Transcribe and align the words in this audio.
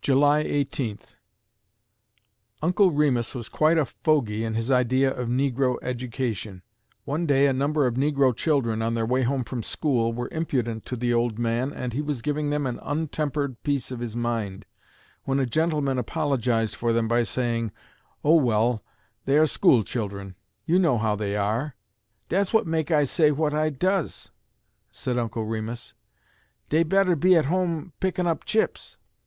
July 0.00 0.38
Eighteenth 0.38 1.16
Uncle 2.62 2.90
Remus 2.90 3.34
was 3.34 3.50
quite 3.50 3.76
a 3.76 3.84
fogy 3.84 4.42
in 4.42 4.54
his 4.54 4.70
idea 4.70 5.12
of 5.14 5.28
negro 5.28 5.76
education. 5.82 6.62
One 7.04 7.26
day 7.26 7.46
a 7.46 7.52
number 7.52 7.86
of 7.86 7.96
negro 7.96 8.34
children, 8.34 8.80
on 8.80 8.94
their 8.94 9.04
way 9.04 9.24
home 9.24 9.44
from 9.44 9.62
school, 9.62 10.14
were 10.14 10.30
impudent 10.32 10.86
to 10.86 10.96
the 10.96 11.12
old 11.12 11.38
man, 11.38 11.70
and 11.74 11.92
he 11.92 12.00
was 12.00 12.22
giving 12.22 12.48
them 12.48 12.66
an 12.66 12.78
untempered 12.82 13.62
piece 13.62 13.90
of 13.90 14.00
his 14.00 14.16
mind, 14.16 14.64
when 15.24 15.38
a 15.38 15.44
gentleman 15.44 15.98
apologized 15.98 16.74
for 16.74 16.94
them 16.94 17.06
by 17.06 17.22
saying: 17.22 17.70
"Oh 18.24 18.36
well, 18.36 18.82
they 19.26 19.36
are 19.36 19.46
school 19.46 19.84
children. 19.84 20.34
You 20.64 20.78
know 20.78 20.96
how 20.96 21.14
they 21.14 21.36
are." 21.36 21.76
"Dat's 22.30 22.54
what 22.54 22.66
make 22.66 22.90
I 22.90 23.04
say 23.04 23.32
what 23.32 23.52
I 23.52 23.68
duz," 23.68 24.30
said 24.90 25.18
Uncle 25.18 25.44
Remus. 25.44 25.92
"Dey 26.70 26.84
better 26.84 27.14
be 27.14 27.36
at 27.36 27.44
home 27.44 27.92
pickin' 28.00 28.26
up 28.26 28.46
chips. 28.46 28.96